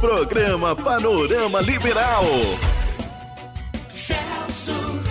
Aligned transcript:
Programa 0.00 0.74
Panorama 0.76 1.60
Liberal. 1.62 2.24
Celso 3.92 5.05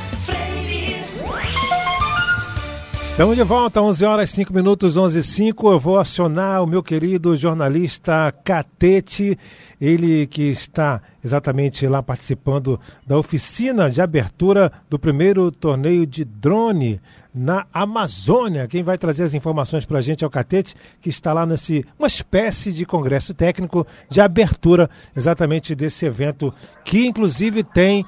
Estamos 3.15 3.37
de 3.37 3.43
volta, 3.43 3.81
11 3.81 4.03
horas 4.03 4.29
5 4.29 4.53
minutos, 4.53 4.97
11 4.97 5.19
e 5.19 5.23
5. 5.23 5.71
Eu 5.71 5.79
vou 5.79 5.97
acionar 5.97 6.61
o 6.61 6.67
meu 6.67 6.83
querido 6.83 7.33
jornalista 7.33 8.29
Catete, 8.43 9.39
ele 9.79 10.27
que 10.27 10.41
está 10.51 11.01
exatamente 11.23 11.87
lá 11.87 12.03
participando 12.03 12.77
da 13.07 13.17
oficina 13.17 13.89
de 13.89 14.01
abertura 14.01 14.69
do 14.89 14.99
primeiro 14.99 15.49
torneio 15.49 16.05
de 16.05 16.25
drone 16.25 16.99
na 17.33 17.65
Amazônia. 17.71 18.67
Quem 18.67 18.83
vai 18.83 18.97
trazer 18.97 19.23
as 19.23 19.33
informações 19.33 19.85
para 19.85 19.99
a 19.99 20.01
gente 20.01 20.25
é 20.25 20.27
o 20.27 20.29
Catete, 20.29 20.75
que 20.99 21.07
está 21.07 21.31
lá 21.31 21.45
nesse 21.45 21.85
uma 21.97 22.09
espécie 22.09 22.69
de 22.69 22.85
congresso 22.85 23.33
técnico 23.33 23.87
de 24.11 24.19
abertura 24.19 24.89
exatamente 25.15 25.73
desse 25.73 26.05
evento, 26.05 26.53
que 26.83 27.07
inclusive 27.07 27.63
tem 27.63 28.05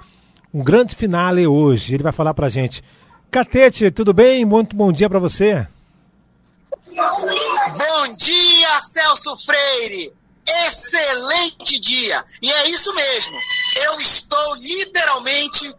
um 0.53 0.61
grande 0.61 0.95
finale 0.95 1.47
hoje. 1.47 1.93
Ele 1.93 2.03
vai 2.03 2.11
falar 2.11 2.33
para 2.33 2.47
a 2.47 2.49
gente. 2.49 2.83
Catete, 3.31 3.91
tudo 3.91 4.13
bem? 4.13 4.45
Muito 4.45 4.75
bom 4.75 4.91
dia 4.91 5.09
para 5.09 5.19
você. 5.19 5.67
Bom 6.95 8.15
dia, 8.17 8.79
Celso 8.79 9.35
Freire! 9.45 10.13
Excelente 10.65 11.79
dia! 11.79 12.23
E 12.41 12.51
é 12.51 12.69
isso 12.69 12.93
mesmo. 12.95 13.37
Eu 13.85 13.99
estou 13.99 14.55
literalmente. 14.55 15.75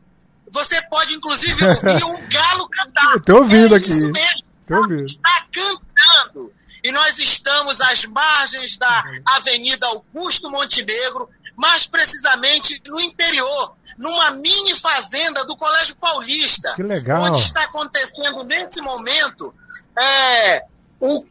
Você 0.52 0.80
pode, 0.88 1.14
inclusive, 1.14 1.64
ouvir 1.64 2.04
um 2.04 2.28
galo 2.28 2.68
cantar. 2.68 3.16
Estou 3.16 3.38
ouvindo 3.38 3.74
é 3.74 3.78
aqui. 3.78 3.88
Isso 3.88 4.10
mesmo. 4.10 4.42
Tô 4.66 4.76
ouvindo. 4.76 5.06
Está 5.06 5.46
cantando. 5.52 6.52
E 6.84 6.92
nós 6.92 7.18
estamos 7.18 7.80
às 7.80 8.04
margens 8.06 8.78
da 8.78 9.04
Avenida 9.36 9.86
Augusto 9.86 10.50
Montenegro, 10.50 11.28
mais 11.56 11.86
precisamente 11.86 12.80
no 12.86 13.00
interior, 13.00 13.76
numa 13.98 14.30
mini 14.30 14.74
fazenda 14.74 15.44
do 15.44 15.56
Colégio 15.56 15.96
Paulista. 15.96 16.72
Que 16.76 16.82
legal. 16.82 17.22
Onde 17.22 17.38
está 17.40 17.62
acontecendo 17.62 18.44
nesse 18.44 18.80
momento 18.80 19.54
é, 19.98 20.64
um- 21.02 21.26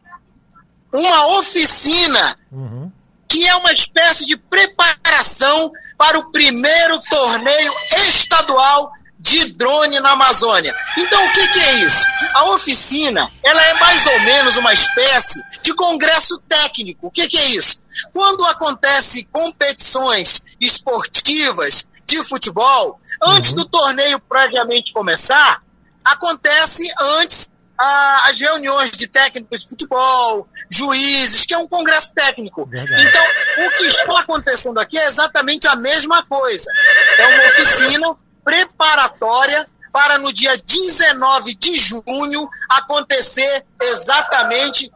uma 0.92 1.38
oficina 1.38 2.38
Uhum. 2.52 2.92
que 3.28 3.46
é 3.46 3.56
uma 3.56 3.72
espécie 3.72 4.26
de 4.26 4.36
preparação 4.36 5.70
para 5.96 6.18
o 6.18 6.30
primeiro 6.32 6.98
torneio 7.10 7.72
estadual 8.06 8.90
de 9.20 9.52
drone 9.54 9.98
na 10.00 10.12
Amazônia. 10.12 10.74
Então, 10.96 11.26
o 11.26 11.32
que, 11.32 11.48
que 11.48 11.58
é 11.60 11.72
isso? 11.84 12.06
A 12.34 12.44
oficina, 12.52 13.30
ela 13.42 13.62
é 13.64 13.74
mais 13.74 14.06
ou 14.06 14.20
menos 14.20 14.56
uma 14.56 14.72
espécie 14.72 15.42
de 15.60 15.74
congresso 15.74 16.38
técnico. 16.48 17.08
O 17.08 17.10
que, 17.10 17.28
que 17.28 17.36
é 17.36 17.44
isso? 17.46 17.82
Quando 18.12 18.44
acontece 18.46 19.24
competições 19.32 20.56
esportivas 20.60 21.88
de 22.08 22.22
futebol, 22.24 22.98
antes 23.22 23.52
do 23.52 23.64
torneio 23.66 24.18
previamente 24.20 24.92
começar, 24.92 25.62
acontece 26.04 26.90
antes 27.20 27.50
ah, 27.78 28.22
as 28.30 28.40
reuniões 28.40 28.90
de 28.92 29.06
técnicos 29.06 29.60
de 29.60 29.68
futebol, 29.68 30.48
juízes, 30.70 31.46
que 31.46 31.54
é 31.54 31.58
um 31.58 31.68
congresso 31.68 32.12
técnico. 32.14 32.66
Verdade. 32.66 33.06
Então, 33.06 33.24
o 33.66 33.70
que 33.76 33.86
está 33.86 34.20
acontecendo 34.20 34.80
aqui 34.80 34.98
é 34.98 35.06
exatamente 35.06 35.68
a 35.68 35.76
mesma 35.76 36.24
coisa. 36.24 36.70
É 37.18 37.26
uma 37.26 37.44
oficina 37.46 38.16
preparatória 38.42 39.68
para 39.92 40.18
no 40.18 40.32
dia 40.32 40.56
19 40.56 41.54
de 41.54 41.76
junho 41.76 42.48
acontecer 42.70 43.64
exatamente. 43.82 44.90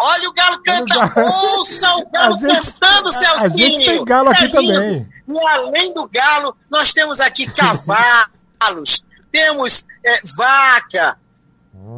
Olha 0.00 0.28
o 0.28 0.32
galo 0.32 0.62
canta, 0.62 1.22
ouça 1.24 1.94
o 1.96 2.08
galo 2.10 2.34
A 2.38 2.38
gente- 2.38 2.72
cantando, 2.72 3.08
a 3.08 3.12
Celcinho. 3.12 3.58
gente 3.58 3.84
tem 3.84 4.04
galo 4.04 4.28
aqui 4.30 4.42
lindo. 4.46 4.54
também. 4.56 5.08
E 5.28 5.46
além 5.48 5.92
do 5.94 6.08
galo, 6.08 6.56
nós 6.70 6.92
temos 6.92 7.20
aqui 7.20 7.46
cavalos, 7.52 9.04
temos 9.32 9.84
é, 10.04 10.20
vaca, 10.36 11.16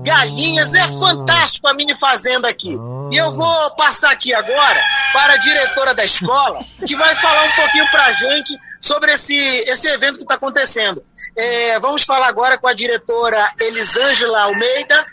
galinhas. 0.05 0.75
É 0.75 0.87
fantástico 0.89 1.66
a 1.69 1.75
mini 1.75 1.99
fazenda 1.99 2.49
aqui. 2.49 2.77
E 3.12 3.16
eu 3.16 3.31
vou 3.33 3.71
passar 3.77 4.10
aqui 4.12 4.33
agora 4.33 4.81
para 5.12 5.34
a 5.34 5.37
diretora 5.37 5.94
da 5.94 6.05
escola, 6.05 6.65
que 6.87 6.97
vai 6.97 7.15
falar 7.16 7.43
um 7.44 7.53
pouquinho 7.53 7.91
para 7.91 8.06
a 8.06 8.12
gente 8.15 8.56
sobre 8.81 9.12
esse, 9.12 9.34
esse 9.34 9.89
evento 9.89 10.15
que 10.16 10.22
está 10.22 10.37
acontecendo. 10.37 11.03
É, 11.37 11.78
vamos 11.81 12.05
falar 12.05 12.28
agora 12.28 12.56
com 12.56 12.66
a 12.69 12.72
diretora 12.72 13.44
Elisângela 13.60 14.43
Almeida. 14.44 15.06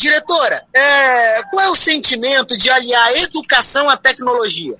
Diretora, 0.00 0.64
é, 0.74 1.42
qual 1.50 1.66
é 1.66 1.68
o 1.68 1.74
sentimento 1.74 2.56
de 2.56 2.70
aliar 2.70 3.12
educação 3.16 3.86
à 3.86 3.98
tecnologia? 3.98 4.74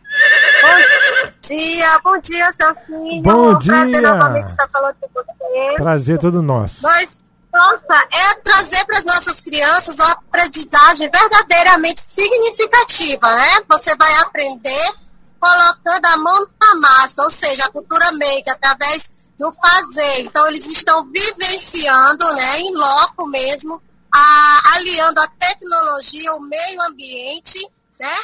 Bom 0.63 1.29
dia, 1.47 2.01
bom 2.03 2.19
dia, 2.19 2.51
Celcinho. 2.55 3.23
Bom 3.23 3.59
Prazer 3.59 3.91
dia. 3.91 4.01
novamente 4.01 4.47
estar 4.47 4.67
falando 4.69 4.97
com 4.99 5.09
você. 5.13 5.77
Prazer 5.77 6.19
todo 6.19 6.41
nosso. 6.41 6.83
Nós, 6.85 7.19
nossa, 7.53 8.09
é 8.11 8.35
trazer 8.43 8.83
para 8.87 8.97
as 8.97 9.05
nossas 9.05 9.43
crianças 9.43 9.97
uma 9.97 10.11
aprendizagem 10.11 11.11
verdadeiramente 11.11 12.01
significativa, 12.01 13.35
né? 13.35 13.61
Você 13.69 13.95
vai 13.97 14.17
aprender 14.21 14.91
colocando 15.39 16.07
a 16.07 16.17
mão 16.17 16.47
na 16.63 16.81
massa, 16.81 17.23
ou 17.23 17.31
seja, 17.31 17.67
a 17.67 17.71
cultura 17.71 18.11
maker, 18.13 18.55
através 18.55 19.35
do 19.39 19.53
fazer. 19.53 20.21
Então, 20.21 20.47
eles 20.47 20.67
estão 20.67 21.13
vivenciando, 21.13 22.25
né, 22.33 22.61
em 22.61 22.75
loco 22.75 23.29
mesmo, 23.29 23.83
a- 24.13 24.61
aliando 24.75 25.21
a 25.21 25.29
tecnologia, 25.29 26.33
o 26.35 26.41
meio 26.41 26.83
ambiente, 26.83 27.59
né, 27.99 28.15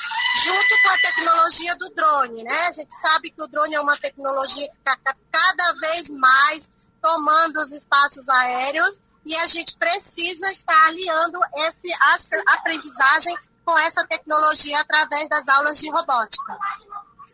junto 0.44 0.82
com 0.82 0.88
a 0.88 0.98
tecnologia 0.98 1.76
do 1.76 1.91
drone, 1.91 2.42
né? 2.44 2.66
A 2.66 2.72
gente 2.72 2.94
sabe 2.94 3.30
que 3.30 3.42
o 3.42 3.48
drone 3.48 3.74
é 3.74 3.80
uma 3.80 3.96
tecnologia 3.98 4.69
que 4.70 4.76
está 4.78 4.96
cada 5.30 5.72
vez 5.75 6.10
mais 6.10 6.92
tomando 7.02 7.56
os 7.60 7.72
espaços 7.72 8.26
aéreos 8.28 9.00
e 9.26 9.36
a 9.36 9.46
gente 9.46 9.76
precisa 9.76 10.50
estar 10.50 10.86
aliando 10.86 11.38
essa 11.58 12.42
aprendizagem 12.54 13.36
com 13.64 13.78
essa 13.78 14.06
tecnologia 14.06 14.80
através 14.80 15.28
das 15.28 15.46
aulas 15.48 15.78
de 15.78 15.91
robótica. 15.91 16.58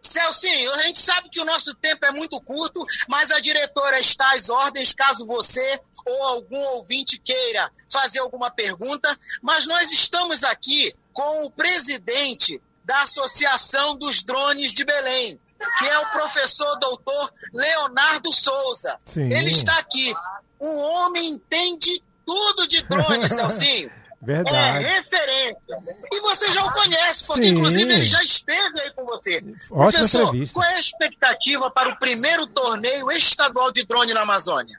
Celcinho, 0.02 0.72
a 0.72 0.82
gente 0.82 0.98
sabe 0.98 1.28
que 1.30 1.40
o 1.40 1.44
nosso 1.44 1.74
tempo 1.76 2.04
é 2.04 2.10
muito 2.10 2.40
curto, 2.40 2.84
mas 3.08 3.30
a 3.30 3.38
diretora 3.38 4.00
está 4.00 4.28
às 4.34 4.50
ordens 4.50 4.92
caso 4.92 5.26
você 5.26 5.80
ou 6.04 6.22
algum 6.24 6.60
ouvinte 6.74 7.18
queira 7.18 7.70
fazer 7.90 8.18
alguma 8.18 8.50
pergunta. 8.50 9.16
Mas 9.42 9.66
nós 9.66 9.92
estamos 9.92 10.42
aqui 10.42 10.92
com 11.12 11.46
o 11.46 11.50
presidente 11.52 12.60
da 12.84 13.02
Associação 13.02 13.96
dos 13.96 14.24
Drones 14.24 14.72
de 14.72 14.84
Belém, 14.84 15.40
que 15.78 15.86
é 15.86 15.98
o 16.00 16.10
professor 16.10 16.76
doutor 16.80 17.32
Leonardo 17.54 18.32
Souza. 18.32 19.00
Sim. 19.06 19.32
Ele 19.32 19.50
está 19.50 19.78
aqui. 19.78 20.12
O 20.58 20.76
homem 20.78 21.28
entende 21.28 22.02
tudo 22.26 22.66
de 22.66 22.82
drone, 22.82 23.26
Celcinho. 23.28 24.01
É 24.22 24.26
Verdade. 24.26 24.84
referência. 24.84 25.78
E 26.12 26.20
você 26.20 26.52
já 26.52 26.64
o 26.64 26.72
conhece, 26.72 27.24
porque 27.24 27.42
Sim. 27.42 27.50
inclusive 27.50 27.92
ele 27.92 28.06
já 28.06 28.22
esteve 28.22 28.80
aí 28.80 28.92
com 28.92 29.04
você. 29.04 29.38
Ótima 29.38 29.90
Professor, 29.90 30.22
entrevista. 30.28 30.54
qual 30.54 30.64
é 30.64 30.74
a 30.74 30.80
expectativa 30.80 31.70
para 31.72 31.88
o 31.88 31.98
primeiro 31.98 32.46
torneio 32.46 33.10
estadual 33.10 33.72
de 33.72 33.84
drone 33.84 34.14
na 34.14 34.20
Amazônia? 34.20 34.78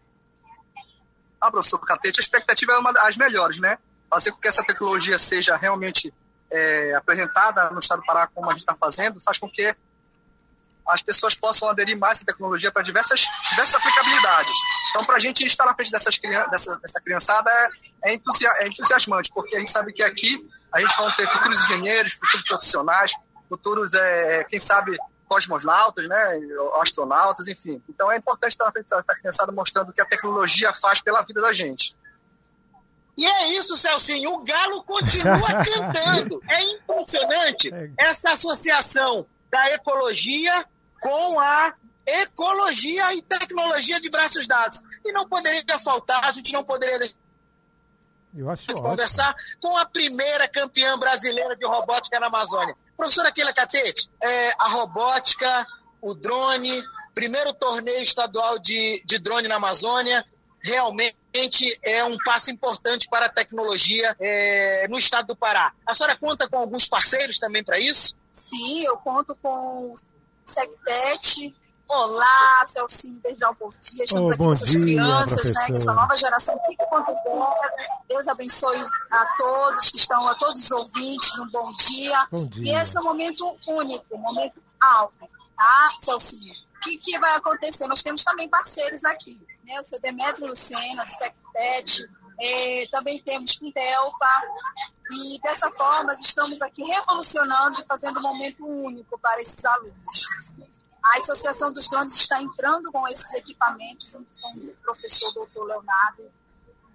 Ah, 1.42 1.52
professor 1.52 1.78
Catete, 1.80 2.22
a 2.22 2.24
expectativa 2.24 2.72
é 2.72 2.78
uma 2.78 2.94
das 2.94 3.18
melhores, 3.18 3.60
né? 3.60 3.78
Fazer 4.10 4.32
com 4.32 4.40
que 4.40 4.48
essa 4.48 4.64
tecnologia 4.64 5.18
seja 5.18 5.58
realmente 5.58 6.14
é, 6.50 6.96
apresentada 6.96 7.70
no 7.72 7.80
estado 7.80 8.00
do 8.00 8.06
Pará 8.06 8.28
como 8.28 8.48
a 8.48 8.52
gente 8.54 8.62
está 8.62 8.76
fazendo, 8.76 9.20
faz 9.20 9.40
com 9.40 9.50
que 9.50 9.76
as 10.88 11.02
pessoas 11.02 11.36
possam 11.36 11.70
aderir 11.70 11.98
mais 11.98 12.22
à 12.22 12.26
tecnologia 12.26 12.72
para 12.72 12.82
diversas, 12.82 13.26
diversas 13.50 13.76
aplicabilidades. 13.76 14.54
Então, 14.90 15.06
para 15.06 15.16
a 15.16 15.20
gente 15.20 15.46
estar 15.46 15.66
na 15.66 15.74
frente 15.74 15.92
dessas 15.92 16.20
dessa, 16.52 16.78
dessa 16.78 17.02
criançada 17.02 17.50
é, 18.04 18.10
é, 18.10 18.14
entusia 18.14 18.50
é 18.60 18.68
entusiasmante, 18.68 19.30
porque 19.34 19.56
a 19.56 19.60
gente 19.60 19.72
sabe 19.72 19.94
que 19.94 20.04
aqui 20.04 20.50
a 20.74 20.80
gente 20.80 20.96
vai 20.98 21.16
ter 21.16 21.28
futuros 21.28 21.64
engenheiros, 21.64 22.14
futuros 22.14 22.44
profissionais, 22.48 23.12
futuros, 23.48 23.94
é, 23.94 24.44
quem 24.46 24.60
sabe, 24.60 24.98
cosmonautas, 25.28 26.08
né, 26.08 26.40
astronautas, 26.82 27.48
enfim. 27.48 27.82
Então, 27.88 28.12
é 28.12 28.18
importante 28.18 28.52
estar 28.52 28.66
na 28.66 28.72
frente 28.72 28.90
dessa 28.90 29.16
criançada 29.16 29.52
mostrando 29.52 29.90
o 29.90 29.94
que 29.94 30.02
a 30.02 30.06
tecnologia 30.06 30.74
faz 30.74 31.02
pela 31.02 31.22
vida 31.22 31.42
da 31.42 31.54
gente. 31.54 31.96
E 33.18 33.26
é 33.26 33.54
isso, 33.54 33.76
Celcinho. 33.78 34.32
O 34.32 34.44
Galo 34.44 34.84
continua 34.84 35.48
cantando. 35.64 36.42
É 36.50 36.64
impressionante 36.64 37.72
essa 37.98 38.32
associação 38.32 39.28
da 39.52 39.72
ecologia 39.72 40.66
com 41.04 41.40
a 41.40 41.76
ecologia 42.08 43.14
e 43.14 43.22
tecnologia 43.24 44.00
de 44.00 44.10
braços 44.10 44.48
dados. 44.48 44.80
E 45.06 45.12
não 45.12 45.28
poderia 45.28 45.80
faltar, 45.80 46.24
a 46.26 46.32
gente 46.32 46.54
não 46.54 46.64
poderia 46.64 46.98
deixar 46.98 47.16
Eu 48.34 48.50
acho 48.50 48.68
de 48.68 48.74
ótimo. 48.74 48.90
conversar 48.90 49.36
com 49.62 49.78
a 49.78 49.86
primeira 49.86 50.48
campeã 50.48 50.98
brasileira 50.98 51.56
de 51.56 51.66
robótica 51.66 52.20
na 52.20 52.28
Amazônia. 52.28 52.74
Professora 52.96 53.32
Keila 53.32 53.54
Catete, 53.54 54.10
é, 54.22 54.50
a 54.60 54.68
robótica, 54.70 55.68
o 56.02 56.14
drone, 56.14 56.84
primeiro 57.14 57.54
torneio 57.54 58.02
estadual 58.02 58.58
de, 58.60 59.04
de 59.06 59.20
drone 59.20 59.48
na 59.48 59.56
Amazônia, 59.56 60.26
realmente 60.62 61.80
é 61.84 62.04
um 62.06 62.18
passo 62.24 62.50
importante 62.50 63.10
para 63.10 63.26
a 63.26 63.30
tecnologia 63.30 64.16
é, 64.20 64.88
no 64.88 64.98
estado 64.98 65.28
do 65.28 65.36
Pará. 65.36 65.74
A 65.86 65.94
senhora 65.94 66.18
conta 66.18 66.48
com 66.48 66.58
alguns 66.58 66.88
parceiros 66.88 67.38
também 67.38 67.64
para 67.64 67.78
isso? 67.78 68.18
Sim, 68.32 68.86
eu 68.86 68.98
conto 68.98 69.36
com 69.42 69.94
Sectet. 70.46 71.56
Olá, 71.88 72.64
Celcinho, 72.66 73.20
desde 73.22 73.46
um 73.46 73.54
bom 73.54 73.70
dia. 73.80 74.04
Estamos 74.04 74.30
Oh, 74.30 74.34
aqui 74.34 74.44
com 74.44 74.52
essas 74.52 74.70
dia, 74.70 74.80
crianças, 74.82 75.54
né? 75.54 75.66
Que 75.68 75.74
essa 75.74 75.94
nova 75.94 76.16
geração 76.16 76.60
fica 76.68 76.86
Deus 78.08 78.28
abençoe 78.28 78.82
a 79.12 79.26
todos 79.38 79.92
que 79.92 79.98
estão, 79.98 80.28
a 80.28 80.36
todos 80.36 80.62
os 80.64 80.72
ouvintes, 80.72 81.40
um 81.40 81.50
bom 81.52 81.72
dia. 81.74 82.28
Bom 82.32 82.44
E 82.56 82.62
dia. 82.62 82.82
esse 82.82 82.98
é 82.98 83.02
um 83.02 83.04
momento 83.04 83.46
único, 83.68 84.16
um 84.16 84.22
momento 84.22 84.62
alto, 84.82 85.14
tá, 85.58 85.92
Celcinho? 86.00 86.54
O 86.78 86.80
que, 86.82 86.98
que 86.98 87.20
vai 87.20 87.36
acontecer? 87.36 87.88
Nós 87.88 88.02
temos 88.02 88.24
também 88.24 88.50
parceiros 88.50 89.04
aqui, 89.06 89.46
né? 89.66 89.80
O 89.80 89.84
seu 89.84 90.00
Demetrio 90.02 90.48
Lucena, 90.48 91.06
do 91.06 91.12
Secpet, 91.12 92.08
eh, 92.40 92.88
também 92.92 93.22
temos 93.22 93.58
com 93.58 93.72
Delpa, 93.72 94.42
e 95.12 95.40
dessa 95.42 95.70
forma 95.72 96.14
estamos 96.14 96.62
aqui 96.62 96.84
revolucionando 96.84 97.80
e 97.80 97.86
fazendo 97.86 98.20
um 98.20 98.24
momento 98.24 98.66
único 98.66 99.18
para 99.20 99.42
esses 99.42 99.64
alunos. 99.66 100.54
A 101.04 101.18
Associação 101.18 101.72
dos 101.72 101.90
Drones 101.90 102.14
está 102.14 102.42
entrando 102.42 102.92
com 102.92 103.08
esses 103.08 103.34
equipamentos, 103.34 104.14
junto 104.14 104.32
com 104.42 104.50
o 104.50 104.76
professor 104.78 105.34
doutor 105.34 105.66
Leonardo, 105.66 106.32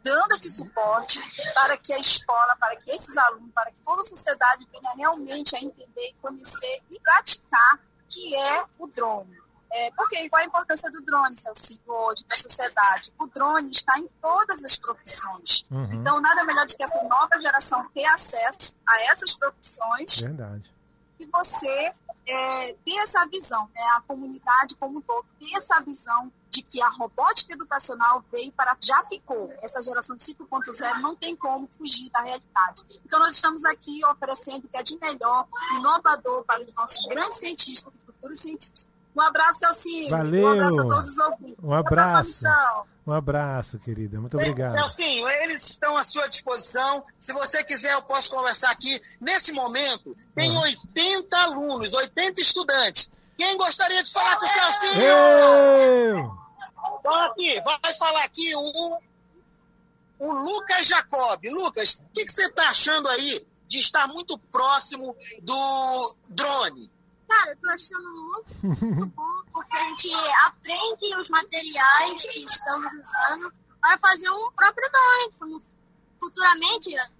dando 0.02 0.34
esse 0.34 0.50
suporte 0.50 1.20
para 1.54 1.76
que 1.76 1.92
a 1.92 1.98
escola, 1.98 2.56
para 2.56 2.76
que 2.76 2.90
esses 2.90 3.16
alunos, 3.16 3.52
para 3.52 3.70
que 3.70 3.82
toda 3.82 4.00
a 4.00 4.04
sociedade 4.04 4.66
venha 4.72 4.94
realmente 4.96 5.54
a 5.56 5.60
entender, 5.60 6.14
conhecer 6.22 6.82
e 6.90 6.98
praticar 7.00 7.80
que 8.08 8.34
é 8.34 8.64
o 8.78 8.86
drone. 8.88 9.36
É, 9.70 9.90
porque 9.92 10.28
qual 10.30 10.42
a 10.42 10.46
importância 10.46 10.90
do 10.90 11.02
drone, 11.02 11.32
Celcinho, 11.32 11.80
hoje 11.86 12.24
para 12.24 12.34
a 12.34 12.38
sociedade? 12.38 13.12
O 13.18 13.26
drone 13.26 13.70
está 13.70 13.98
em 13.98 14.08
todas 14.20 14.64
as 14.64 14.76
profissões. 14.78 15.64
Uhum. 15.70 15.88
Então, 15.92 16.20
nada 16.20 16.44
melhor 16.44 16.66
do 16.66 16.76
que 16.76 16.82
essa 16.82 17.02
nova 17.04 17.40
geração 17.40 17.88
ter 17.90 18.06
acesso 18.06 18.76
a 18.86 19.02
essas 19.04 19.34
profissões 19.36 20.22
Verdade. 20.22 20.72
e 21.20 21.26
você 21.26 21.94
é, 22.28 22.72
ter 22.84 22.96
essa 23.00 23.26
visão, 23.28 23.68
né, 23.74 23.82
a 23.96 24.00
comunidade 24.02 24.76
como 24.76 24.98
um 24.98 25.00
todo, 25.02 25.26
ter 25.40 25.54
essa 25.56 25.80
visão 25.80 26.30
de 26.50 26.62
que 26.62 26.82
a 26.82 26.88
robótica 26.88 27.52
educacional 27.52 28.24
veio 28.32 28.50
para 28.52 28.76
já 28.82 29.02
ficou. 29.04 29.52
Essa 29.62 29.80
geração 29.82 30.16
de 30.16 30.24
5.0 30.24 31.00
não 31.00 31.14
tem 31.14 31.36
como 31.36 31.68
fugir 31.68 32.10
da 32.10 32.20
realidade. 32.20 32.84
Então, 33.04 33.18
nós 33.20 33.34
estamos 33.34 33.64
aqui 33.66 34.04
oferecendo 34.06 34.64
o 34.64 34.68
que 34.68 34.76
é 34.76 34.82
de 34.82 34.98
melhor, 34.98 35.46
inovador 35.76 36.44
para 36.44 36.62
os 36.62 36.74
nossos 36.74 37.06
grandes 37.06 37.38
cientistas 37.38 37.92
e 37.94 38.06
futuros 38.06 38.40
cientistas. 38.40 38.88
Um 39.18 39.22
abraço, 39.22 39.58
Celcine. 39.58 40.10
Valeu. 40.10 40.44
Um 40.46 40.52
abraço 40.52 40.80
a 40.80 40.86
todos 40.86 41.08
os 41.08 41.18
ouvintes. 41.18 41.56
Um 41.64 41.72
abraço. 41.74 42.44
Um 43.06 43.12
abraço, 43.12 43.78
querida. 43.78 44.20
Muito 44.20 44.36
obrigado. 44.36 44.74
Celcinho, 44.74 45.26
eles 45.28 45.70
estão 45.70 45.96
à 45.96 46.04
sua 46.04 46.28
disposição. 46.28 47.04
Se 47.18 47.32
você 47.32 47.64
quiser, 47.64 47.92
eu 47.94 48.02
posso 48.02 48.30
conversar 48.30 48.70
aqui. 48.70 49.00
Nesse 49.20 49.50
momento, 49.52 50.14
tem 50.34 50.50
Uhum. 50.50 50.60
80 50.60 51.36
alunos, 51.38 51.94
80 51.94 52.40
estudantes. 52.40 53.32
Quem 53.36 53.56
gostaria 53.56 54.02
de 54.02 54.12
falar 54.12 54.36
com 54.38 54.44
o 54.44 54.48
Celcinho? 54.48 55.02
Eu! 55.02 56.38
Aqui, 57.24 57.60
vai 57.62 57.94
falar 57.94 58.24
aqui 58.24 58.52
o, 58.54 58.98
o 60.20 60.32
Lucas 60.32 60.86
Jacob. 60.86 61.40
Lucas, 61.46 61.94
o 61.94 62.12
que, 62.12 62.24
que 62.24 62.32
você 62.32 62.42
está 62.44 62.68
achando 62.68 63.08
aí 63.08 63.46
de 63.66 63.78
estar 63.78 64.06
muito 64.08 64.38
próximo 64.50 65.16
do 65.42 66.16
drone? 66.30 66.90
Cara, 67.28 67.50
eu 67.50 67.60
tô 67.60 67.68
achando 67.70 68.10
muito, 68.10 68.84
muito 68.86 69.06
bom 69.14 69.42
porque 69.52 69.76
a 69.76 69.82
gente 69.84 70.10
aprende 70.46 71.16
os 71.20 71.28
materiais 71.28 72.26
que 72.26 72.44
estamos 72.44 72.92
usando 72.92 73.52
para 73.80 73.98
fazer 73.98 74.30
um 74.30 74.52
próprio 74.52 74.90
drone. 74.90 75.32
Quando 75.38 75.62
futuramente 76.18 76.98
a 76.98 77.10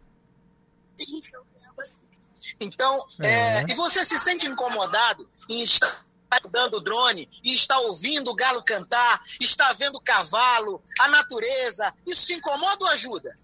gente 1.04 1.32
assim. 1.78 2.02
Então, 2.60 3.06
É. 3.22 3.28
é, 3.28 3.64
e 3.68 3.74
você 3.74 4.04
se 4.04 4.18
sente 4.18 4.46
incomodado 4.46 5.28
em 5.48 5.62
estar 5.62 5.96
dando 6.50 6.78
o 6.78 6.80
drone 6.80 7.28
e 7.44 7.52
estar 7.54 7.78
ouvindo 7.80 8.30
o 8.30 8.34
galo 8.34 8.62
cantar, 8.64 9.22
estar 9.40 9.72
vendo 9.74 9.96
o 9.96 10.00
cavalo, 10.00 10.82
a 11.00 11.08
natureza? 11.08 11.94
Isso 12.06 12.26
te 12.26 12.34
incomoda 12.34 12.84
ou 12.84 12.90
ajuda? 12.90 13.38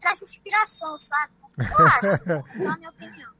Traz 0.00 0.20
inspiração, 0.22 0.96
sabe? 0.98 1.32
Eu 1.58 1.86
acho, 1.86 2.24
só 2.64 2.68
a 2.70 2.76
minha 2.76 2.90
opinião. 2.90 3.37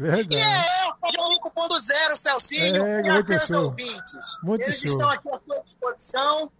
E 0.00 0.10
Verdade. 0.10 0.36
é, 0.36 1.20
o 1.20 1.28
5.0, 1.50 2.16
Celcinho, 2.16 2.82
É, 2.84 3.02
e 3.02 3.08
a 3.08 3.12
muito 3.14 3.26
seus 3.28 3.46
show. 3.48 3.64
ouvintes. 3.64 4.16
Muito 4.42 4.62
Eles 4.62 4.80
show. 4.80 4.90
estão 4.92 5.10
aqui 5.10 5.28
à 5.28 5.38
sua 5.40 5.62
disposição. 5.62 6.50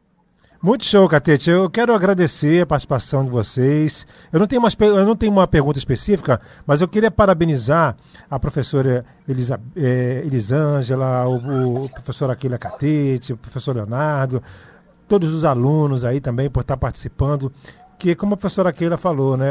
Muito 0.62 0.84
show, 0.84 1.08
Catete. 1.08 1.48
Eu 1.48 1.70
quero 1.70 1.94
agradecer 1.94 2.62
a 2.62 2.66
participação 2.66 3.24
de 3.24 3.30
vocês. 3.30 4.06
Eu 4.30 4.38
não 4.38 4.46
tenho, 4.46 4.60
umas, 4.60 4.74
pe- 4.74 4.84
eu 4.84 5.06
não 5.06 5.16
tenho 5.16 5.32
uma 5.32 5.46
pergunta 5.48 5.78
específica, 5.78 6.38
mas 6.66 6.82
eu 6.82 6.88
queria 6.88 7.10
parabenizar 7.10 7.96
a 8.30 8.38
professora 8.38 9.02
Elisa, 9.26 9.58
eh, 9.74 10.20
Elisângela, 10.26 11.26
o, 11.26 11.84
o 11.84 11.88
professor 11.88 12.30
Aquila 12.30 12.58
Catete, 12.58 13.32
o 13.32 13.38
professor 13.38 13.74
Leonardo, 13.74 14.42
todos 15.08 15.32
os 15.32 15.46
alunos 15.46 16.04
aí 16.04 16.20
também 16.20 16.50
por 16.50 16.60
estar 16.60 16.76
participando. 16.76 17.50
Que, 17.98 18.14
como 18.14 18.34
a 18.34 18.36
professora 18.36 18.68
Aquila 18.68 18.98
falou, 18.98 19.38
né, 19.38 19.46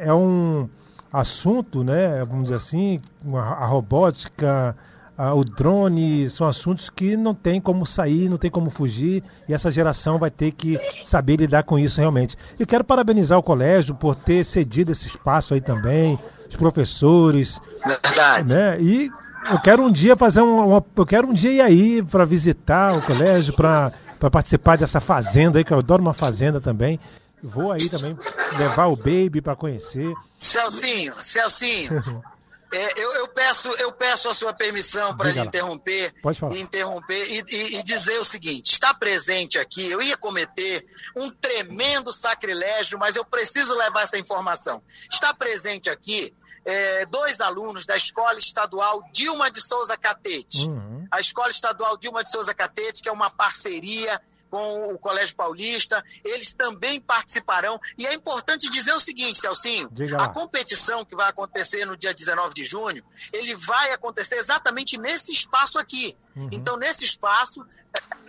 é, 0.00 0.08
é 0.08 0.14
um 0.14 0.66
assunto, 1.14 1.84
né, 1.84 2.24
vamos 2.24 2.44
dizer 2.44 2.56
assim, 2.56 3.00
a 3.32 3.64
robótica, 3.66 4.74
ah, 5.16 5.32
o 5.32 5.44
drone, 5.44 6.28
são 6.28 6.48
assuntos 6.48 6.90
que 6.90 7.16
não 7.16 7.32
tem 7.32 7.60
como 7.60 7.86
sair, 7.86 8.28
não 8.28 8.36
tem 8.36 8.50
como 8.50 8.68
fugir, 8.68 9.22
e 9.48 9.54
essa 9.54 9.70
geração 9.70 10.18
vai 10.18 10.28
ter 10.28 10.50
que 10.50 10.76
saber 11.04 11.36
lidar 11.36 11.62
com 11.62 11.78
isso 11.78 12.00
realmente. 12.00 12.36
Eu 12.58 12.66
quero 12.66 12.82
parabenizar 12.82 13.38
o 13.38 13.42
colégio 13.42 13.94
por 13.94 14.16
ter 14.16 14.44
cedido 14.44 14.90
esse 14.90 15.06
espaço 15.06 15.54
aí 15.54 15.60
também, 15.60 16.18
os 16.50 16.56
professores, 16.56 17.60
Verdade. 17.86 18.54
né? 18.54 18.80
E 18.80 19.08
eu 19.52 19.60
quero 19.60 19.84
um 19.84 19.92
dia 19.92 20.16
fazer 20.16 20.40
um, 20.40 20.66
uma, 20.66 20.84
eu 20.96 21.06
quero 21.06 21.28
um 21.28 21.32
dia 21.32 21.52
ir 21.52 21.60
aí 21.60 22.02
para 22.10 22.24
visitar 22.24 22.92
o 22.98 23.02
colégio, 23.02 23.54
para 23.54 23.92
participar 24.32 24.78
dessa 24.78 24.98
fazenda 24.98 25.58
aí, 25.58 25.64
que 25.64 25.72
eu 25.72 25.78
adoro 25.78 26.02
uma 26.02 26.14
fazenda 26.14 26.60
também. 26.60 26.98
Vou 27.44 27.70
aí 27.72 27.88
também 27.90 28.16
levar 28.58 28.86
o 28.86 28.96
baby 28.96 29.40
para 29.42 29.54
conhecer. 29.54 30.12
Celcinho, 30.38 31.14
Celcinho, 31.22 31.92
é, 32.72 33.02
eu, 33.02 33.10
eu 33.16 33.28
peço, 33.28 33.68
eu 33.78 33.92
peço 33.92 34.28
a 34.28 34.34
sua 34.34 34.52
permissão 34.52 35.16
para 35.16 35.30
interromper, 35.30 36.12
Pode 36.22 36.40
falar. 36.40 36.56
interromper 36.56 37.22
e, 37.30 37.44
e- 37.48 37.76
e 37.78 37.82
dizer 37.82 38.18
o 38.18 38.24
seguinte: 38.24 38.72
está 38.72 38.92
presente 38.94 39.58
aqui, 39.58 39.90
eu 39.90 40.00
ia 40.02 40.16
cometer 40.16 40.82
um 41.16 41.30
tremendo 41.30 42.12
sacrilégio, 42.12 42.98
mas 42.98 43.16
eu 43.16 43.24
preciso 43.24 43.74
levar 43.74 44.02
essa 44.02 44.18
informação. 44.18 44.82
Está 45.10 45.32
presente 45.34 45.88
aqui 45.90 46.34
é, 46.64 47.06
dois 47.06 47.40
alunos 47.40 47.86
da 47.86 47.96
Escola 47.96 48.38
Estadual 48.38 49.02
Dilma 49.12 49.50
de 49.50 49.60
Souza 49.60 49.96
Catete. 49.96 50.68
Uhum. 50.68 51.06
A 51.10 51.20
Escola 51.20 51.50
Estadual 51.50 51.96
Dilma 51.96 52.22
de 52.22 52.30
Souza 52.30 52.54
Catete, 52.54 53.02
que 53.02 53.08
é 53.08 53.12
uma 53.12 53.30
parceria 53.30 54.20
com 54.50 54.94
o 54.94 54.98
Colégio 54.98 55.34
Paulista, 55.34 56.02
eles 56.24 56.54
também 56.54 57.00
participarão. 57.00 57.78
E 57.98 58.06
é 58.06 58.14
importante 58.14 58.70
dizer 58.70 58.92
o 58.92 59.00
seguinte, 59.00 59.38
Celcinho, 59.38 59.88
a 60.16 60.28
competição 60.28 61.04
que 61.04 61.16
vai 61.16 61.28
acontecer 61.28 61.84
no 61.84 61.96
dia 61.96 62.14
19 62.14 62.54
de 62.54 62.64
junho, 62.64 63.04
ele 63.32 63.54
vai 63.56 63.90
acontecer 63.92 64.36
exatamente 64.36 64.96
nesse 64.96 65.32
espaço 65.32 65.76
aqui. 65.76 66.16
Uhum. 66.36 66.48
Então, 66.52 66.76
nesse 66.76 67.04
espaço, 67.04 67.66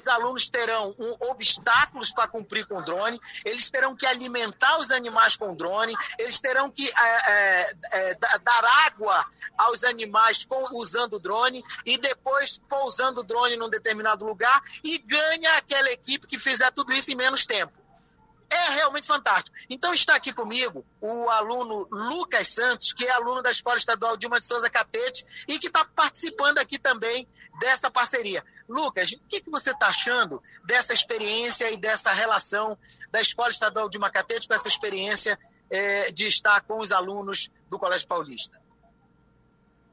os 0.01 0.07
alunos 0.07 0.49
terão 0.49 0.93
um, 0.99 1.29
obstáculos 1.31 2.11
para 2.11 2.27
cumprir 2.27 2.65
com 2.67 2.77
o 2.77 2.81
drone, 2.83 3.19
eles 3.43 3.69
terão 3.69 3.95
que 3.95 4.05
alimentar 4.05 4.77
os 4.79 4.91
animais 4.91 5.35
com 5.35 5.51
o 5.51 5.55
drone, 5.55 5.93
eles 6.19 6.39
terão 6.39 6.69
que 6.69 6.87
eh, 6.87 7.73
eh, 7.93 8.15
da- 8.15 8.37
dar 8.37 8.65
água 8.87 9.25
aos 9.57 9.83
animais 9.83 10.43
com- 10.43 10.77
usando 10.79 11.15
o 11.15 11.19
drone 11.19 11.63
e 11.85 11.97
depois 11.97 12.61
pousando 12.69 13.21
o 13.21 13.23
drone 13.23 13.55
num 13.57 13.69
determinado 13.69 14.25
lugar 14.25 14.61
e 14.83 14.97
ganha 14.99 15.57
aquela 15.57 15.89
equipe 15.91 16.27
que 16.27 16.37
fizer 16.39 16.71
tudo 16.71 16.93
isso 16.93 17.11
em 17.11 17.15
menos 17.15 17.45
tempo. 17.45 17.73
É 18.49 18.69
realmente 18.75 19.07
fantástico. 19.07 19.55
Então 19.69 19.93
está 19.93 20.15
aqui 20.15 20.31
comigo 20.31 20.85
o 21.01 21.29
aluno 21.29 21.87
Lucas 21.91 22.47
Santos, 22.47 22.93
que 22.93 23.05
é 23.05 23.11
aluno 23.11 23.41
da 23.41 23.51
Escola 23.51 23.75
Estadual 23.75 24.15
Dilma 24.15 24.39
de 24.39 24.45
Souza 24.45 24.69
Catete 24.69 25.45
e 25.47 25.59
que 25.59 25.67
está 25.67 25.83
participando 25.83 26.59
aqui 26.59 26.77
também 26.77 27.27
dessa 27.59 27.89
parceria. 27.89 28.43
Lucas, 28.69 29.11
o 29.11 29.19
que, 29.27 29.41
que 29.41 29.49
você 29.49 29.71
está 29.71 29.87
achando 29.87 30.41
dessa 30.63 30.93
experiência 30.93 31.71
e 31.71 31.77
dessa 31.77 32.11
relação 32.11 32.77
da 33.11 33.19
Escola 33.19 33.49
Estadual 33.49 33.89
Dilma 33.89 34.09
Catete 34.09 34.47
com 34.47 34.53
essa 34.53 34.67
experiência 34.67 35.37
eh, 35.69 36.11
de 36.11 36.27
estar 36.27 36.61
com 36.61 36.79
os 36.79 36.91
alunos 36.91 37.49
do 37.69 37.79
Colégio 37.79 38.07
Paulista? 38.07 38.59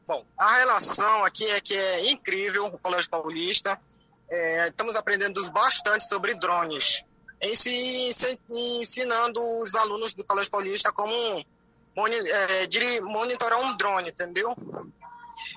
Bom, 0.07 0.25
a 0.37 0.57
relação 0.57 1.25
aqui 1.25 1.45
é 1.53 1.61
que 1.61 1.75
é 1.75 2.11
incrível, 2.11 2.67
o 2.67 2.79
Colégio 2.79 3.09
Paulista. 3.09 3.81
É, 4.29 4.69
estamos 4.69 4.97
aprendendo 4.97 5.41
bastante 5.53 6.09
sobre 6.09 6.35
drones. 6.35 7.05
Em 7.43 7.55
si, 7.55 8.13
se- 8.13 8.39
ensinando 8.51 9.41
os 9.61 9.75
alunos 9.75 10.15
do 10.15 10.25
Colégio 10.25 10.51
Paulista 10.51 10.93
como 10.93 11.13
é, 11.97 13.01
monitorar 13.03 13.61
um 13.61 13.77
drone, 13.77 14.11
entendeu? 14.11 14.55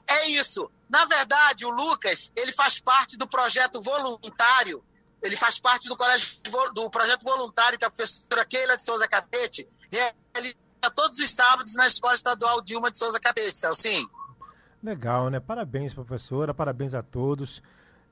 É 0.09 0.27
isso. 0.29 0.69
Na 0.89 1.05
verdade, 1.05 1.65
o 1.65 1.69
Lucas, 1.69 2.31
ele 2.35 2.51
faz 2.51 2.79
parte 2.79 3.17
do 3.17 3.27
projeto 3.27 3.81
voluntário, 3.81 4.83
ele 5.21 5.35
faz 5.35 5.59
parte 5.59 5.87
do 5.87 5.95
colégio 5.95 6.41
do 6.73 6.89
projeto 6.89 7.23
voluntário 7.23 7.77
que 7.79 7.85
a 7.85 7.89
professora 7.89 8.45
Keila 8.45 8.77
de 8.77 8.83
Souza 8.83 9.07
Catete 9.07 9.67
realiza 9.91 10.55
todos 10.95 11.17
os 11.19 11.29
sábados 11.29 11.75
na 11.75 11.85
Escola 11.87 12.13
Estadual 12.13 12.61
Dilma 12.61 12.91
de 12.91 12.97
Souza 12.97 13.19
Catete, 13.19 13.59
Celcinho. 13.59 14.09
Legal, 14.83 15.29
né? 15.29 15.39
Parabéns, 15.39 15.93
professora, 15.93 16.53
parabéns 16.53 16.93
a 16.93 17.01
todos. 17.01 17.61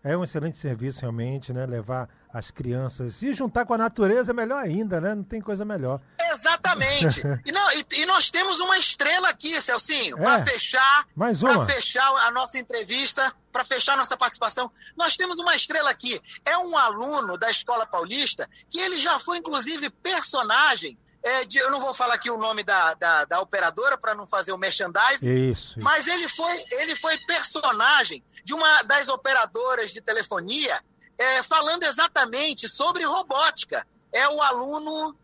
É 0.03 0.17
um 0.17 0.23
excelente 0.23 0.57
serviço, 0.57 0.99
realmente, 0.99 1.53
né? 1.53 1.65
Levar 1.65 2.09
as 2.33 2.51
crianças 2.51 3.21
e 3.23 3.31
juntar 3.31 3.65
com 3.65 3.73
a 3.73 3.77
natureza 3.77 4.31
é 4.31 4.33
melhor 4.33 4.61
ainda, 4.61 4.99
né? 4.99 5.15
Não 5.15 5.23
tem 5.23 5.39
coisa 5.39 5.63
melhor. 5.63 6.01
Exatamente. 6.29 7.21
e, 7.45 7.51
não, 7.53 7.71
e, 7.71 7.85
e 8.01 8.05
nós 8.05 8.29
temos 8.29 8.59
uma 8.59 8.77
estrela 8.77 9.29
aqui, 9.29 9.61
Celcinho, 9.61 10.17
É. 10.17 10.21
para 10.21 10.43
fechar, 10.45 11.05
Mais 11.15 11.39
para 11.39 11.65
fechar 11.65 12.05
a 12.27 12.31
nossa 12.31 12.59
entrevista, 12.59 13.33
para 13.51 13.63
fechar 13.63 13.93
a 13.93 13.97
nossa 13.97 14.17
participação. 14.17 14.69
Nós 14.97 15.15
temos 15.15 15.39
uma 15.39 15.55
estrela 15.55 15.89
aqui. 15.89 16.19
É 16.45 16.57
um 16.57 16.77
aluno 16.77 17.37
da 17.37 17.49
Escola 17.49 17.85
Paulista 17.85 18.49
que 18.69 18.79
ele 18.79 18.97
já 18.97 19.17
foi, 19.19 19.37
inclusive, 19.37 19.89
personagem. 19.89 20.97
É, 21.23 21.45
de- 21.45 21.57
eu 21.57 21.71
não 21.71 21.79
vou 21.79 21.93
falar 21.93 22.15
aqui 22.15 22.29
o 22.29 22.37
nome 22.37 22.63
da, 22.63 22.93
da, 22.95 23.25
da 23.25 23.39
operadora 23.41 23.97
para 23.97 24.13
não 24.13 24.27
fazer 24.27 24.51
o 24.51 24.57
merchandising, 24.57 25.51
Isso. 25.51 25.75
mas 25.81 26.05
ele 26.07 26.27
foi, 26.27 26.53
ele 26.71 26.95
foi 26.95 27.17
personagem 27.25 28.23
de 28.43 28.53
uma 28.53 28.83
das 28.83 29.07
operadoras 29.09 29.91
de 29.93 30.01
telefonia, 30.01 30.83
é, 31.17 31.41
falando 31.43 31.83
exatamente 31.83 32.67
sobre 32.67 33.03
robótica. 33.05 33.87
É 34.11 34.27
o 34.27 34.41
aluno 34.41 35.17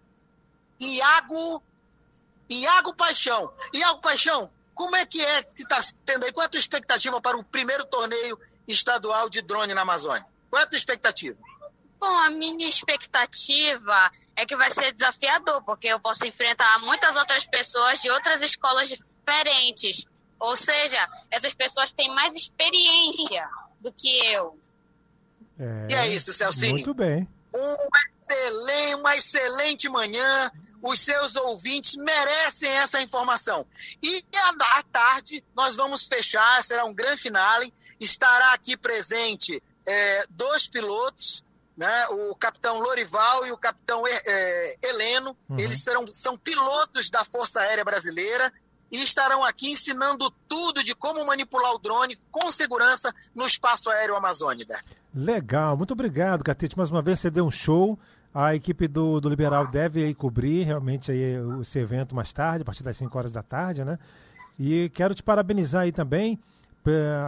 Iago, 0.79 1.63
Iago 2.50 2.96
Paixão. 2.96 3.51
Iago 3.74 4.00
Paixão, 4.01 4.50
como 4.74 4.96
é 4.96 5.06
que 5.06 5.22
é 5.22 5.44
que 5.44 5.63
está 5.63 5.77
tendo 6.06 6.25
aí? 6.25 6.32
Qual 6.32 6.44
é 6.44 6.48
a 6.48 6.50
tua 6.50 6.60
expectativa 6.60 7.20
para 7.22 7.38
o 7.38 7.44
primeiro 7.44 7.86
torneio 7.86 8.39
estadual 8.68 9.29
de 9.29 9.41
drone 9.41 9.74
na 9.74 9.82
Amazônia? 9.82 10.25
Qual 10.50 10.62
é 10.62 10.63
a 10.63 10.68
tua 10.68 10.77
expectativa? 10.77 11.38
Bom, 12.00 12.18
a 12.20 12.29
minha 12.29 12.68
expectativa 12.68 14.12
é 14.39 14.46
que 14.46 14.55
vai 14.55 14.72
ser 14.72 14.91
desafiador, 14.91 15.62
porque 15.63 15.88
eu 15.88 16.00
posso 16.00 16.25
enfrentar 16.25 16.79
muitas 16.79 17.15
outras 17.15 17.46
pessoas 17.46 18.01
de 18.01 18.10
outras 18.10 18.41
escolas 18.41 18.88
diferentes. 18.88 20.05
Ou 20.39 20.55
seja, 20.55 21.08
essas 21.29 21.53
pessoas 21.53 21.91
têm 21.91 22.10
mais 22.15 22.34
experiência 22.34 23.48
do 23.81 23.91
que 23.91 24.25
eu. 24.27 24.58
E 25.89 25.93
é 25.93 26.08
isso, 26.08 26.31
Celcinho. 26.31 26.72
Muito 26.72 26.93
bem. 26.93 27.27
Um 27.53 27.75
excelente, 28.25 28.96
uma 28.96 29.15
excelente 29.15 29.89
manhã. 29.89 30.51
Os 30.81 31.00
seus 31.00 31.36
ouvintes 31.36 31.98
merecem 31.98 32.69
essa 32.69 33.01
informação. 33.01 33.65
E 34.01 34.24
à 34.34 34.84
tarde 34.84 35.43
nós 35.53 35.75
vamos 35.75 36.05
fechar, 36.05 36.63
será 36.63 36.86
um 36.86 36.93
grande 36.93 37.22
finale. 37.22 37.74
Estará 38.00 38.53
aqui 38.53 38.77
presente 38.77 39.62
eh, 39.86 40.24
dois 40.29 40.67
pilotos, 40.67 41.43
né, 41.79 42.07
o 42.09 42.36
capitão 42.36 42.77
Lorival 42.81 43.48
e 43.48 43.53
o 43.53 43.57
capitão 43.57 44.05
eh, 44.05 44.21
eh, 44.27 44.75
Heleno. 44.83 45.36
Uhum. 45.50 45.57
Eles 45.57 45.81
serão, 45.81 46.05
são 46.07 46.38
pilotos 46.38 47.09
da 47.09 47.24
Força 47.24 47.62
Aérea 47.62 47.86
Brasileira 47.86 48.51
e 48.91 49.01
estarão 49.01 49.45
aqui 49.45 49.71
ensinando 49.71 50.29
tudo 50.45 50.83
de 50.83 50.93
como 50.93 51.25
manipular 51.25 51.74
o 51.74 51.79
drone 51.79 52.17
com 52.29 52.51
segurança 52.51 53.13
no 53.33 53.45
espaço 53.45 53.89
aéreo 53.89 54.17
amazônida. 54.17 54.77
Legal, 55.15 55.77
muito 55.77 55.93
obrigado, 55.93 56.43
Catete. 56.43 56.77
Mais 56.77 56.91
uma 56.91 57.01
vez 57.01 57.21
você 57.21 57.31
deu 57.31 57.45
um 57.45 57.51
show. 57.51 57.98
A 58.33 58.53
equipe 58.53 58.86
do, 58.86 59.21
do 59.21 59.29
Liberal 59.29 59.65
deve 59.65 60.03
aí 60.03 60.13
cobrir 60.13 60.63
realmente 60.63 61.12
aí 61.12 61.38
esse 61.62 61.79
evento 61.79 62.13
mais 62.13 62.33
tarde, 62.33 62.63
a 62.63 62.65
partir 62.65 62.83
das 62.83 62.98
5 62.98 63.17
horas 63.17 63.31
da 63.31 63.41
tarde, 63.41 63.86
né? 63.86 63.98
E 64.59 64.91
quero 64.93 65.15
te 65.15 65.24
parabenizar 65.24 65.83
aí 65.83 65.93
também, 65.93 66.38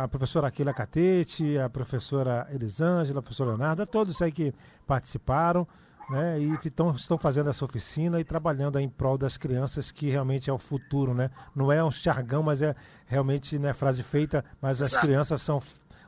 a 0.02 0.08
professora 0.08 0.48
Aquila 0.48 0.74
Catete, 0.74 1.58
a 1.58 1.70
professora 1.70 2.48
Elisângela, 2.52 3.20
a 3.20 3.22
professora 3.22 3.52
Leonardo, 3.52 3.82
a 3.82 3.86
todos 3.86 4.22
aí 4.22 4.32
que 4.32 4.54
participaram, 4.86 5.68
né? 6.10 6.40
E 6.40 6.58
que 6.58 6.70
tão, 6.70 6.96
estão 6.96 7.18
fazendo 7.18 7.50
essa 7.50 7.64
oficina 7.64 8.20
e 8.20 8.24
trabalhando 8.24 8.78
aí 8.78 8.84
em 8.84 8.90
prol 8.90 9.18
das 9.18 9.38
crianças, 9.38 9.92
que 9.92 10.10
realmente 10.10 10.50
é 10.50 10.54
o 10.54 10.58
futuro, 10.58 11.14
né? 11.14 11.30
Não 11.56 11.72
é 11.72 11.84
um 11.84 11.92
jargão, 11.92 12.44
mas 12.44 12.62
é 12.62 12.76
realmente 13.06 13.58
né, 13.58 13.74
frase 13.74 14.04
feita, 14.04 14.44
mas 14.62 14.82
as 14.82 14.90
Exato. 14.90 15.06
crianças 15.06 15.42
são 15.42 15.62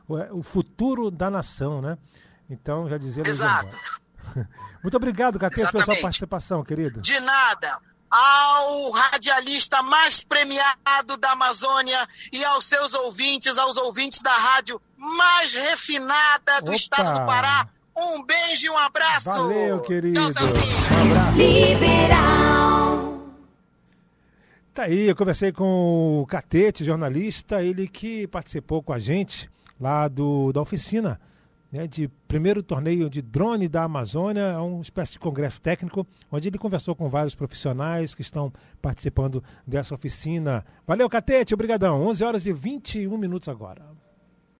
o, 0.08 0.18
é 0.18 0.32
o 0.32 0.42
futuro 0.42 1.10
da 1.10 1.30
nação, 1.30 1.80
né? 1.80 1.96
Então, 2.48 2.88
já 2.88 2.98
dizia 2.98 3.22
Exato. 3.26 3.76
Muito 4.82 4.96
obrigado, 4.96 5.38
Catete, 5.38 5.72
pela 5.72 5.84
sua 5.84 5.96
participação, 6.00 6.62
querido. 6.62 7.00
De 7.00 7.18
nada. 7.20 7.78
Ao 8.16 8.92
radialista 8.92 9.82
mais 9.82 10.22
premiado 10.22 11.16
da 11.18 11.32
Amazônia 11.32 11.98
e 12.32 12.44
aos 12.44 12.64
seus 12.64 12.94
ouvintes, 12.94 13.58
aos 13.58 13.76
ouvintes 13.76 14.22
da 14.22 14.30
rádio 14.30 14.80
mais 14.96 15.52
refinada 15.52 16.60
do 16.60 16.68
Opa. 16.68 16.76
estado 16.76 17.18
do 17.18 17.26
Pará, 17.26 17.66
um 17.96 18.24
beijo 18.24 18.66
e 18.66 18.70
um 18.70 18.78
abraço. 18.78 19.34
Valeu, 19.48 19.80
querido. 19.82 20.32
Tchau. 20.32 20.44
Um. 20.44 21.36
Liberal. 21.36 23.18
Tá 24.72 24.84
aí, 24.84 25.08
eu 25.08 25.16
conversei 25.16 25.50
com 25.50 26.20
o 26.22 26.26
Catete, 26.26 26.84
jornalista, 26.84 27.64
ele 27.64 27.88
que 27.88 28.28
participou 28.28 28.80
com 28.80 28.92
a 28.92 28.98
gente 28.98 29.50
lá 29.80 30.06
do, 30.06 30.52
da 30.52 30.60
oficina 30.60 31.20
né, 31.74 31.88
de 31.88 32.06
primeiro 32.28 32.62
torneio 32.62 33.10
de 33.10 33.20
drone 33.20 33.68
da 33.68 33.82
Amazônia, 33.82 34.42
é 34.42 34.58
uma 34.58 34.80
espécie 34.80 35.14
de 35.14 35.18
congresso 35.18 35.60
técnico, 35.60 36.06
onde 36.30 36.48
ele 36.48 36.56
conversou 36.56 36.94
com 36.94 37.08
vários 37.08 37.34
profissionais 37.34 38.14
que 38.14 38.22
estão 38.22 38.52
participando 38.80 39.42
dessa 39.66 39.92
oficina. 39.92 40.64
Valeu, 40.86 41.10
Catete, 41.10 41.52
obrigadão. 41.52 42.06
11 42.06 42.24
horas 42.24 42.46
e 42.46 42.52
21 42.52 43.18
minutos 43.18 43.48
agora. 43.48 44.03